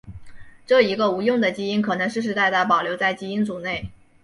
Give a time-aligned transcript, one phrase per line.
[0.65, 3.91] 这一个无用的基因可能世世代代保留在基因组内。